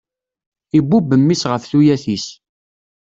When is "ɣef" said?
1.51-1.63